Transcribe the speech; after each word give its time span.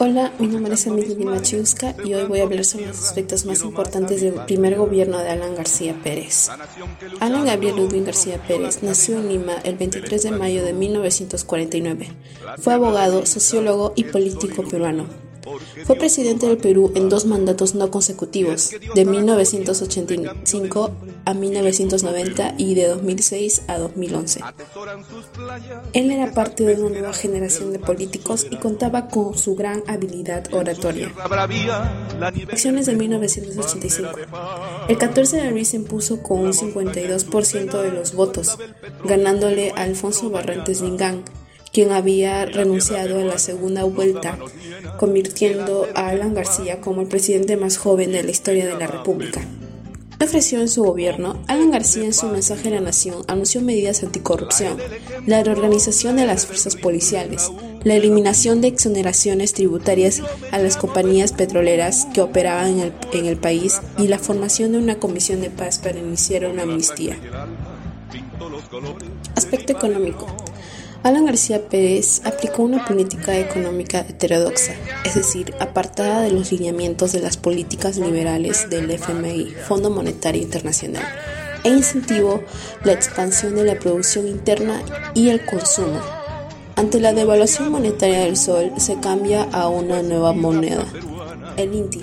Hola, 0.00 0.32
mi 0.38 0.46
nombre 0.46 0.74
es 0.74 0.86
Emilia 0.86 1.16
Machuska 1.24 1.92
y 2.04 2.14
hoy 2.14 2.24
voy 2.26 2.38
a 2.38 2.44
hablar 2.44 2.64
sobre 2.64 2.86
los 2.86 3.02
aspectos 3.02 3.44
más 3.44 3.62
importantes 3.62 4.20
del 4.20 4.34
primer 4.46 4.76
gobierno 4.76 5.18
de 5.18 5.28
Alan 5.28 5.56
García 5.56 5.92
Pérez. 6.04 6.48
Alan 7.18 7.44
Gabriel 7.44 7.74
Ludwig 7.74 8.04
García 8.04 8.40
Pérez 8.46 8.84
nació 8.84 9.18
en 9.18 9.28
Lima 9.28 9.54
el 9.64 9.76
23 9.76 10.22
de 10.22 10.30
mayo 10.30 10.64
de 10.64 10.72
1949. 10.72 12.12
Fue 12.58 12.74
abogado, 12.74 13.26
sociólogo 13.26 13.92
y 13.96 14.04
político 14.04 14.62
peruano. 14.62 15.27
Fue 15.84 15.96
presidente 15.96 16.46
del 16.46 16.58
Perú 16.58 16.92
en 16.94 17.08
dos 17.08 17.24
mandatos 17.24 17.74
no 17.74 17.90
consecutivos, 17.90 18.70
de 18.94 19.04
1985 19.04 20.90
a 21.24 21.34
1990 21.34 22.54
y 22.58 22.74
de 22.74 22.88
2006 22.88 23.62
a 23.68 23.78
2011. 23.78 24.40
Él 25.92 26.10
era 26.10 26.32
parte 26.32 26.64
de 26.64 26.74
una 26.74 26.90
nueva 26.90 27.12
generación 27.12 27.72
de 27.72 27.78
políticos 27.78 28.46
y 28.50 28.56
contaba 28.56 29.08
con 29.08 29.36
su 29.36 29.54
gran 29.54 29.82
habilidad 29.86 30.52
oratoria. 30.52 31.12
Elecciones 32.34 32.86
de 32.86 32.96
1985. 32.96 34.10
El 34.88 34.98
14 34.98 35.36
de 35.36 35.48
abril 35.48 35.66
se 35.66 35.76
impuso 35.76 36.22
con 36.22 36.40
un 36.40 36.52
52% 36.52 37.82
de 37.82 37.92
los 37.92 38.14
votos, 38.14 38.58
ganándole 39.04 39.72
a 39.72 39.82
Alfonso 39.82 40.30
Barrantes 40.30 40.82
Vingán, 40.82 41.24
quien 41.72 41.92
había 41.92 42.44
renunciado 42.46 43.20
a 43.20 43.24
la 43.24 43.38
segunda 43.38 43.84
vuelta, 43.84 44.38
convirtiendo 44.98 45.86
a 45.94 46.08
Alan 46.08 46.34
García 46.34 46.80
como 46.80 47.02
el 47.02 47.08
presidente 47.08 47.56
más 47.56 47.76
joven 47.76 48.12
de 48.12 48.22
la 48.22 48.30
historia 48.30 48.66
de 48.66 48.78
la 48.78 48.86
República. 48.86 49.42
¿Qué 50.18 50.24
ofreció 50.24 50.60
en 50.60 50.68
su 50.68 50.82
gobierno? 50.82 51.40
Alan 51.46 51.70
García 51.70 52.04
en 52.04 52.12
su 52.12 52.26
mensaje 52.26 52.68
a 52.68 52.72
la 52.72 52.80
nación 52.80 53.22
anunció 53.28 53.60
medidas 53.60 54.02
anticorrupción, 54.02 54.76
la 55.26 55.44
reorganización 55.44 56.16
de 56.16 56.26
las 56.26 56.44
fuerzas 56.44 56.74
policiales, 56.74 57.52
la 57.84 57.94
eliminación 57.94 58.60
de 58.60 58.66
exoneraciones 58.66 59.52
tributarias 59.52 60.20
a 60.50 60.58
las 60.58 60.76
compañías 60.76 61.32
petroleras 61.32 62.08
que 62.12 62.20
operaban 62.20 62.66
en 62.72 62.80
el, 62.80 62.92
en 63.12 63.26
el 63.26 63.36
país 63.36 63.80
y 63.96 64.08
la 64.08 64.18
formación 64.18 64.72
de 64.72 64.78
una 64.78 64.98
comisión 64.98 65.40
de 65.40 65.50
paz 65.50 65.78
para 65.78 66.00
iniciar 66.00 66.46
una 66.46 66.64
amnistía. 66.64 67.16
Aspecto 69.36 69.72
económico. 69.72 70.26
Alan 71.04 71.26
García 71.26 71.68
Pérez 71.68 72.22
aplicó 72.24 72.64
una 72.64 72.84
política 72.84 73.38
económica 73.38 74.00
heterodoxa, 74.00 74.72
es 75.04 75.14
decir, 75.14 75.54
apartada 75.60 76.22
de 76.22 76.32
los 76.32 76.50
lineamientos 76.50 77.12
de 77.12 77.20
las 77.20 77.36
políticas 77.36 77.98
liberales 77.98 78.68
del 78.68 78.90
FMI, 78.90 79.54
Fondo 79.68 79.90
Monetario 79.90 80.42
Internacional, 80.42 81.04
e 81.62 81.68
incentivó 81.68 82.42
la 82.82 82.94
expansión 82.94 83.54
de 83.54 83.64
la 83.64 83.78
producción 83.78 84.26
interna 84.26 84.82
y 85.14 85.28
el 85.28 85.46
consumo. 85.46 86.00
Ante 86.74 86.98
la 86.98 87.12
devaluación 87.12 87.70
monetaria 87.70 88.20
del 88.20 88.36
sol, 88.36 88.72
se 88.78 88.98
cambia 88.98 89.44
a 89.52 89.68
una 89.68 90.02
nueva 90.02 90.32
moneda, 90.32 90.84
el 91.56 91.74
INTI. 91.74 92.00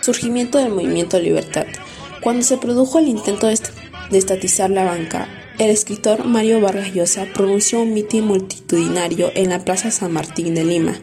Surgimiento 0.00 0.56
del 0.56 0.70
movimiento 0.70 1.20
Libertad. 1.20 1.66
Cuando 2.22 2.42
se 2.42 2.58
produjo 2.58 2.98
el 2.98 3.08
intento 3.08 3.46
de 3.46 4.18
estatizar 4.18 4.68
la 4.68 4.84
banca, 4.84 5.26
el 5.58 5.70
escritor 5.70 6.24
Mario 6.26 6.60
Vargas 6.60 6.94
Llosa 6.94 7.26
pronunció 7.34 7.80
un 7.80 7.94
mitin 7.94 8.24
multitudinario 8.24 9.30
en 9.34 9.48
la 9.48 9.64
Plaza 9.64 9.90
San 9.90 10.12
Martín 10.12 10.54
de 10.54 10.64
Lima. 10.64 10.94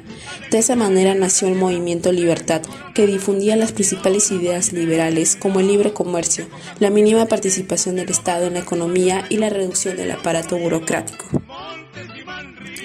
De 0.51 0.59
esa 0.59 0.75
manera 0.75 1.15
nació 1.15 1.47
el 1.47 1.55
movimiento 1.55 2.11
Libertad, 2.11 2.61
que 2.93 3.07
difundía 3.07 3.55
las 3.55 3.71
principales 3.71 4.31
ideas 4.31 4.73
liberales 4.73 5.35
como 5.35 5.59
el 5.59 5.67
libre 5.67 5.93
comercio, 5.93 6.47
la 6.79 6.89
mínima 6.89 7.25
participación 7.25 7.95
del 7.95 8.09
Estado 8.09 8.47
en 8.47 8.53
la 8.53 8.59
economía 8.59 9.25
y 9.29 9.37
la 9.37 9.49
reducción 9.49 9.97
del 9.97 10.11
aparato 10.11 10.57
burocrático. 10.57 11.25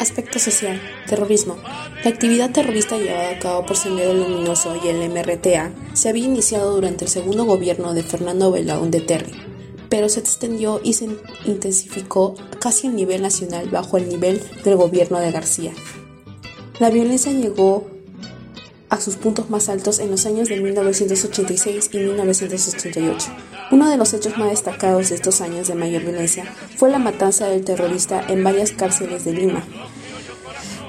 Aspecto 0.03 0.41
social. 0.41 0.81
Terrorismo. 1.07 1.59
La 2.03 2.11
actividad 2.11 2.51
terrorista 2.51 2.99
llevada 2.99 3.31
a 3.31 3.39
cabo 3.39 3.65
por 3.65 3.77
Sendero 3.77 4.13
Luminoso 4.13 4.75
y 4.85 4.89
el 4.89 5.09
MRTA 5.09 5.71
se 5.93 6.09
había 6.09 6.25
iniciado 6.25 6.75
durante 6.75 7.05
el 7.05 7.11
segundo 7.11 7.45
gobierno 7.45 7.95
de 7.95 8.03
Fernando 8.03 8.51
de 8.51 9.01
Terry, 9.01 9.31
pero 9.89 10.09
se 10.09 10.19
extendió 10.19 10.81
y 10.83 10.95
se 10.95 11.09
intensificó 11.45 12.35
casi 12.59 12.89
a 12.89 12.91
nivel 12.91 13.23
nacional 13.23 13.69
bajo 13.71 13.97
el 13.97 14.09
nivel 14.09 14.43
del 14.65 14.75
gobierno 14.75 15.21
de 15.21 15.31
García. 15.31 15.73
La 16.81 16.91
violencia 16.91 17.31
llegó 17.31 17.87
a 18.93 19.01
sus 19.01 19.15
puntos 19.15 19.51
más 19.51 19.69
altos 19.69 20.01
en 20.01 20.11
los 20.11 20.27
años 20.27 20.49
de 20.49 20.61
1986 20.61 21.91
y 21.93 21.97
1988. 21.97 23.31
Uno 23.71 23.89
de 23.89 23.97
los 23.97 24.13
hechos 24.13 24.37
más 24.37 24.51
destacados 24.51 25.09
de 25.09 25.15
estos 25.15 25.41
años 25.41 25.67
de 25.67 25.75
mayor 25.75 26.03
violencia 26.03 26.45
fue 26.77 26.91
la 26.91 26.99
matanza 26.99 27.47
del 27.47 27.65
terrorista 27.65 28.23
en 28.29 28.45
varias 28.45 28.73
cárceles 28.73 29.25
de 29.25 29.33
Lima, 29.33 29.65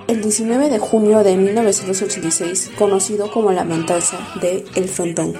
el 0.07 0.21
19 0.21 0.69
de 0.69 0.79
junio 0.79 1.23
de 1.23 1.37
1986, 1.37 2.71
conocido 2.77 3.31
como 3.31 3.51
la 3.51 3.63
matanza 3.63 4.19
de 4.41 4.65
El 4.75 4.89
Frontón. 4.89 5.33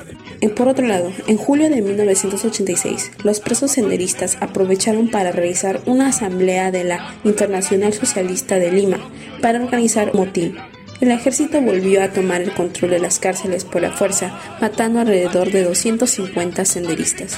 Por 0.55 0.67
otro 0.67 0.85
lado, 0.85 1.11
en 1.27 1.37
julio 1.37 1.69
de 1.69 1.81
1986, 1.81 3.11
los 3.23 3.39
presos 3.39 3.71
senderistas 3.71 4.37
aprovecharon 4.39 5.09
para 5.09 5.31
realizar 5.31 5.81
una 5.85 6.07
asamblea 6.07 6.69
de 6.69 6.83
la 6.83 7.15
Internacional 7.23 7.93
Socialista 7.93 8.55
de 8.59 8.71
Lima 8.71 8.99
para 9.41 9.63
organizar 9.63 10.13
motín. 10.13 10.55
El 11.01 11.11
ejército 11.11 11.59
volvió 11.61 12.03
a 12.03 12.09
tomar 12.09 12.41
el 12.41 12.53
control 12.53 12.91
de 12.91 12.99
las 12.99 13.19
cárceles 13.19 13.65
por 13.65 13.81
la 13.81 13.91
fuerza, 13.91 14.39
matando 14.61 14.99
alrededor 14.99 15.51
de 15.51 15.63
250 15.63 16.63
senderistas. 16.65 17.37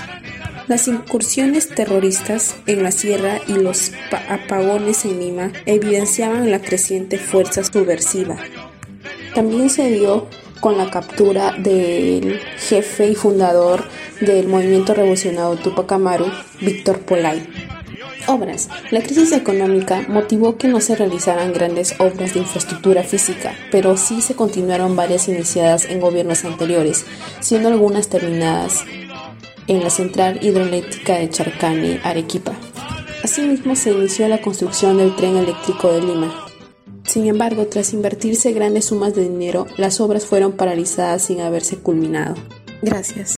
Las 0.67 0.87
incursiones 0.87 1.69
terroristas 1.69 2.55
en 2.65 2.81
la 2.81 2.91
sierra 2.91 3.39
y 3.47 3.53
los 3.53 3.91
apagones 4.27 5.05
en 5.05 5.19
Lima 5.19 5.51
evidenciaban 5.67 6.49
la 6.49 6.59
creciente 6.59 7.19
fuerza 7.19 7.63
subversiva. 7.63 8.35
También 9.35 9.69
se 9.69 9.91
dio 9.91 10.27
con 10.61 10.79
la 10.79 10.89
captura 10.89 11.51
del 11.51 12.39
jefe 12.57 13.09
y 13.09 13.15
fundador 13.15 13.83
del 14.21 14.47
movimiento 14.47 14.95
revolucionario 14.95 15.61
Tupac 15.61 15.91
Amaru, 15.91 16.31
Víctor 16.61 16.99
Polay. 17.01 17.47
Obras. 18.27 18.69
La 18.89 19.01
crisis 19.01 19.33
económica 19.33 20.03
motivó 20.07 20.57
que 20.57 20.67
no 20.67 20.81
se 20.81 20.95
realizaran 20.95 21.53
grandes 21.53 21.93
obras 21.99 22.33
de 22.33 22.39
infraestructura 22.39 23.03
física, 23.03 23.53
pero 23.69 23.97
sí 23.97 24.23
se 24.23 24.35
continuaron 24.35 24.95
varias 24.95 25.27
iniciadas 25.27 25.85
en 25.85 25.99
gobiernos 25.99 26.43
anteriores, 26.43 27.05
siendo 27.39 27.69
algunas 27.69 28.07
terminadas 28.07 28.83
en 29.67 29.83
la 29.83 29.89
central 29.89 30.39
hidroeléctrica 30.41 31.17
de 31.17 31.29
Charcani, 31.29 31.99
Arequipa. 32.03 32.53
Asimismo, 33.23 33.75
se 33.75 33.91
inició 33.91 34.27
la 34.27 34.41
construcción 34.41 34.97
del 34.97 35.15
tren 35.15 35.37
eléctrico 35.37 35.91
de 35.91 36.01
Lima. 36.01 36.33
Sin 37.03 37.27
embargo, 37.27 37.67
tras 37.67 37.93
invertirse 37.93 38.51
grandes 38.51 38.85
sumas 38.85 39.15
de 39.15 39.23
dinero, 39.23 39.67
las 39.77 39.99
obras 40.01 40.25
fueron 40.25 40.53
paralizadas 40.53 41.23
sin 41.23 41.41
haberse 41.41 41.77
culminado. 41.77 42.35
Gracias. 42.81 43.34